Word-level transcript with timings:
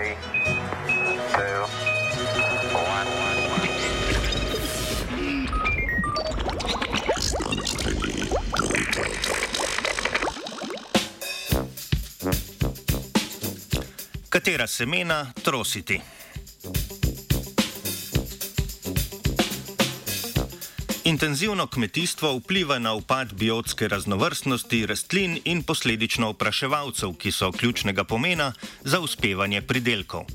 Three, 0.00 0.16
two, 1.34 1.66
one. 2.72 3.08
Katera 14.30 14.66
semena 14.66 15.32
trositi? 15.42 16.02
Intenzivno 21.10 21.66
kmetijstvo 21.66 22.36
vpliva 22.36 22.78
na 22.78 22.92
upad 22.94 23.32
biotske 23.34 23.88
raznovrstnosti 23.88 24.86
rastlin 24.86 25.40
in 25.44 25.62
posledično 25.62 26.28
opraševalcev, 26.30 27.16
ki 27.18 27.32
so 27.32 27.50
ključnega 27.52 28.04
pomena 28.04 28.52
za 28.84 29.00
uspevanje 29.00 29.62
pridelkov. 29.62 30.28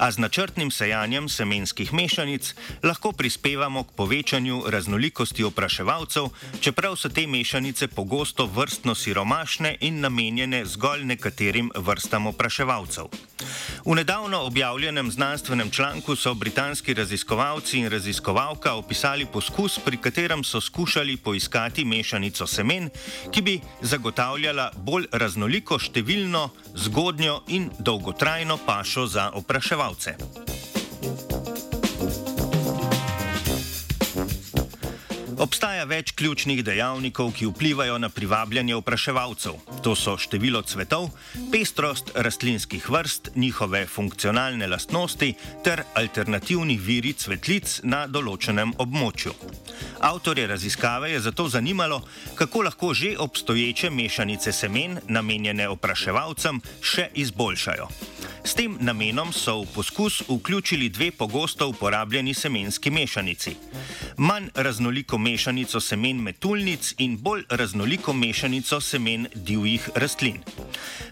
A 0.00 0.08
z 0.08 0.16
načrtnim 0.16 0.70
sejanjem 0.72 1.28
semenskih 1.28 1.92
mešanic 1.92 2.54
lahko 2.80 3.12
prispevamo 3.12 3.84
k 3.84 3.92
povečanju 3.92 4.64
raznolikosti 4.72 5.44
opraševalcev, 5.44 6.30
čeprav 6.60 6.96
so 6.96 7.12
te 7.12 7.26
mešanice 7.28 7.88
pogosto 7.88 8.46
vrstno 8.48 8.94
siromašne 8.96 9.76
in 9.84 10.00
namenjene 10.00 10.64
zgolj 10.64 11.04
nekaterim 11.04 11.68
vrstam 11.76 12.32
opraševalcev. 12.32 13.12
V 13.84 13.94
nedavno 13.94 14.40
objavljenem 14.48 15.10
znanstvenem 15.10 15.70
članku 15.70 16.16
so 16.16 16.34
britanski 16.34 16.94
raziskovalci 16.94 17.78
in 17.78 17.88
raziskovalka 17.92 18.74
opisali 18.74 19.26
poskus, 19.26 19.78
pri 19.84 19.96
katerem 19.96 20.44
so 20.44 20.60
skušali 20.60 21.16
poiskati 21.16 21.84
mešanico 21.84 22.46
semen, 22.46 22.88
ki 23.32 23.42
bi 23.42 23.60
zagotavljala 23.80 24.70
bolj 24.76 25.06
raznoliko, 25.12 25.78
številno, 25.78 26.48
zgodnjo 26.74 27.42
in 27.48 27.70
dolgotrajno 27.78 28.56
pašo 28.66 29.06
za 29.06 29.30
opraševalce. 29.34 29.89
Obstaja 35.40 35.86
več 35.88 36.10
ključnih 36.12 36.58
dejavnikov, 36.60 37.30
ki 37.32 37.46
vplivajo 37.48 37.94
na 37.98 38.10
privabljanje 38.12 38.74
opraševalcev. 38.76 39.54
To 39.80 39.94
so 39.96 40.18
število 40.20 40.60
cvetov, 40.68 41.06
pestrost 41.48 42.12
rastlinskih 42.14 42.84
vrst, 42.92 43.30
njihove 43.40 43.86
funkcionalne 43.88 44.68
lastnosti 44.68 45.30
ter 45.64 45.82
alternativni 45.96 46.76
viri 46.76 47.14
cvetlic 47.16 47.78
na 47.88 48.02
določenem 48.06 48.74
območju. 48.84 49.32
Avtorje 50.04 50.44
raziskave 50.46 51.14
je 51.14 51.24
zato 51.24 51.48
zanimalo, 51.48 52.02
kako 52.36 52.66
lahko 52.68 52.92
že 52.94 53.16
obstoječe 53.18 53.90
mešanice 53.90 54.52
semen, 54.52 55.00
namenjene 55.08 55.68
opraševalcem, 55.72 56.60
še 56.84 57.08
izboljšajo. 57.14 57.88
S 58.44 58.54
tem 58.54 58.76
namenom 58.80 59.32
so 59.32 59.60
v 59.62 59.66
poskus 59.74 60.22
vključili 60.28 60.88
dve 60.88 61.10
pogosto 61.10 61.68
uporabljeni 61.68 62.34
semenski 62.34 62.90
mešanici. 62.90 63.54
Manj 64.16 64.48
raznoliko 64.54 65.18
mešanico 65.18 65.80
semen 65.80 66.22
metulnic 66.22 66.94
in 66.98 67.18
bolj 67.18 67.44
raznoliko 67.50 68.12
mešanico 68.12 68.80
semen 68.80 69.26
divjih 69.34 69.88
rastlin. 69.94 70.38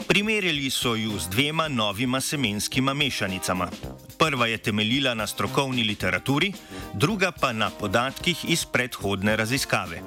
Primerjali 0.06 0.70
so 0.70 0.94
ju 0.94 1.18
z 1.18 1.28
dvema 1.28 1.68
novima 1.68 2.20
semenskima 2.20 2.94
mešanicama. 2.94 3.70
Prva 4.18 4.46
je 4.46 4.58
temeljila 4.58 5.14
na 5.14 5.26
strokovni 5.26 5.82
literaturi, 5.82 6.52
druga 6.94 7.32
pa 7.32 7.52
na 7.52 7.70
podatkih 7.70 8.50
iz 8.50 8.64
predhodne 8.64 9.36
raziskave. 9.36 10.02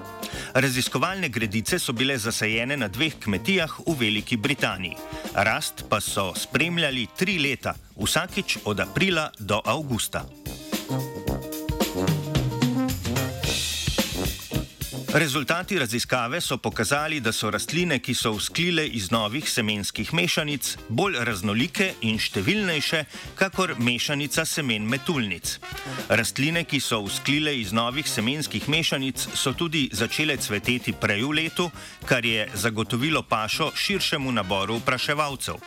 Raziskovalne 0.53 1.29
gredice 1.29 1.79
so 1.79 1.93
bile 1.93 2.17
zasajene 2.17 2.77
na 2.77 2.87
dveh 2.87 3.15
kmetijah 3.19 3.79
v 3.87 3.95
Veliki 3.99 4.37
Britaniji. 4.37 4.97
Rast 5.35 5.85
pa 5.89 6.01
so 6.01 6.33
spremljali 6.35 7.07
tri 7.17 7.39
leta, 7.39 7.73
vsakič 7.95 8.57
od 8.65 8.79
aprila 8.79 9.29
do 9.39 9.61
avgusta. 9.65 10.25
Rezultati 15.13 15.79
raziskave 15.79 16.41
so 16.41 16.57
pokazali, 16.57 17.19
da 17.19 17.31
so 17.31 17.49
rastline, 17.51 17.97
ki 17.99 18.13
so 18.15 18.31
vzklile 18.31 18.85
iz 18.87 19.09
novih 19.11 19.49
semenskih 19.49 20.13
mešanic, 20.13 20.69
bolj 20.87 21.17
raznolike 21.27 21.89
in 22.07 22.15
številnejše, 22.15 23.01
kakor 23.35 23.73
mešanica 23.75 24.45
semen 24.47 24.85
metulnic. 24.87 25.57
Rastline, 26.07 26.63
ki 26.63 26.79
so 26.79 27.01
vzklile 27.03 27.57
iz 27.59 27.73
novih 27.75 28.07
semenskih 28.07 28.69
mešanic, 28.71 29.25
so 29.35 29.51
tudi 29.51 29.89
začele 29.91 30.37
cveteti 30.39 30.95
prej 30.95 31.25
v 31.27 31.35
letu, 31.41 31.67
kar 32.07 32.23
je 32.23 32.47
zagotovilo 32.55 33.25
pašo 33.27 33.73
širšemu 33.75 34.31
naboru 34.31 34.79
vpraševalcev. 34.79 35.59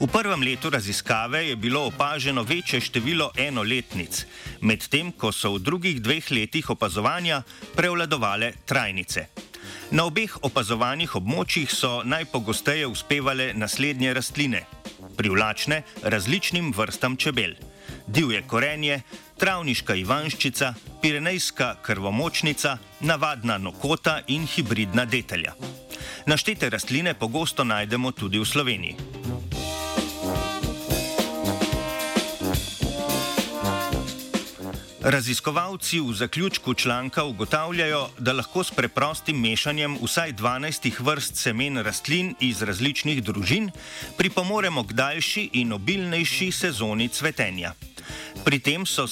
V 0.00 0.08
prvem 0.08 0.40
letu 0.40 0.72
raziskave 0.72 1.50
je 1.50 1.60
bilo 1.60 1.84
opaženo 1.92 2.46
večje 2.48 2.80
število 2.80 3.28
enoletnic, 3.36 4.24
medtem 4.64 5.12
ko 5.12 5.36
so 5.36 5.52
v 5.58 5.62
drugih 5.68 6.00
dveh 6.00 6.32
letih 6.32 6.72
opazovanja 6.72 7.42
prevladovale 7.76 8.54
trajnice. 8.70 9.26
Na 9.90 10.04
obeh 10.06 10.36
opazovanih 10.46 11.16
območjih 11.18 11.72
so 11.74 11.90
najpogosteje 12.06 12.86
uspevale 12.86 13.50
naslednje 13.54 14.14
rastline: 14.14 14.62
privlačne 15.18 15.82
različnim 16.02 16.70
vrstam 16.76 17.16
čebel, 17.16 17.56
divje 18.06 18.42
korenje, 18.46 19.00
travniška 19.42 19.94
ivanščica, 20.04 20.74
pirenejska 21.02 21.74
krvomočnica, 21.82 22.76
navadna 23.00 23.58
nokota 23.58 24.20
in 24.28 24.46
hibridna 24.46 25.04
detelja. 25.04 25.56
Naštete 26.26 26.70
rastline 26.70 27.14
pogosto 27.14 27.64
najdemo 27.64 28.12
tudi 28.12 28.38
v 28.38 28.46
Sloveniji. 28.46 29.49
Raziskovalci 35.02 36.00
v 36.00 36.12
zaključku 36.12 36.74
članka 36.74 37.24
ugotavljajo, 37.24 38.08
da 38.18 38.32
lahko 38.32 38.64
s 38.64 38.70
preprostim 38.70 39.40
mešanjem 39.40 39.96
vsaj 40.02 40.32
12 40.32 41.00
vrst 41.00 41.36
semen 41.36 41.78
rastlin 41.78 42.34
iz 42.40 42.62
različnih 42.62 43.22
družin 43.24 43.70
pripomoremo 44.18 44.84
k 44.84 44.92
daljši 44.92 45.48
in 45.52 45.72
obilnejši 45.72 46.50
sezoni 46.52 47.08
cvetenja. 47.08 47.72
Pri 48.44 48.58
tem 48.58 48.86
so 48.86 49.06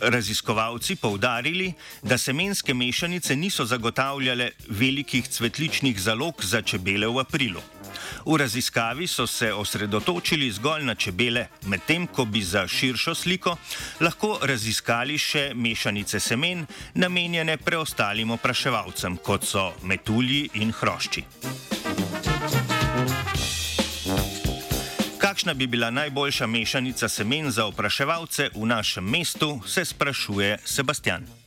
raziskovalci 0.00 0.96
poudarili, 0.96 1.72
da 2.02 2.18
semenske 2.18 2.74
mešanice 2.74 3.36
niso 3.36 3.64
zagotavljale 3.64 4.50
velikih 4.68 5.28
cvetličnih 5.28 6.00
zalog 6.00 6.44
za 6.44 6.62
čebele 6.62 7.06
v 7.06 7.18
aprilu. 7.18 7.60
V 8.26 8.36
raziskavi 8.36 9.06
so 9.06 9.26
se 9.26 9.52
osredotočili 9.54 10.50
zgolj 10.50 10.84
na 10.84 10.94
čebele, 10.94 11.46
medtem 11.66 12.06
ko 12.06 12.24
bi 12.24 12.42
za 12.42 12.68
širšo 12.68 13.14
sliko 13.14 13.56
lahko 14.00 14.38
raziskali 14.42 15.18
še 15.18 15.52
mešanice 15.54 16.20
semen, 16.20 16.66
namenjene 16.94 17.56
preostalim 17.56 18.34
opraševalcem, 18.34 19.16
kot 19.22 19.46
so 19.46 19.70
metulji 19.82 20.48
in 20.54 20.74
hrošči. 20.74 21.22
Kakšna 25.22 25.54
bi 25.54 25.66
bila 25.66 25.90
najboljša 25.90 26.46
mešanica 26.46 27.08
semen 27.08 27.50
za 27.50 27.66
opraševalce 27.66 28.50
v 28.54 28.66
našem 28.66 29.04
mestu, 29.10 29.60
se 29.66 29.84
sprašuje 29.84 30.58
Sebastian. 30.64 31.45